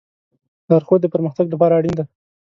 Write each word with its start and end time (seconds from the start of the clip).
لارښود 0.69 0.99
د 1.03 1.07
پرمختګ 1.13 1.45
لپاره 1.51 1.73
اړین 1.79 1.93
دی. 1.97 2.05